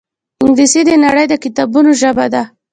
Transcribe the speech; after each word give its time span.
انګلیسي 0.43 0.81
د 0.85 0.91
نړۍ 1.05 1.25
د 1.29 1.33
کتابونو 1.43 1.89
ژبه 2.01 2.25
ده 2.33 2.43